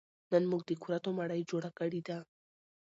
[0.31, 2.17] نن موږ د کورتو مړۍ جوړه کړې ده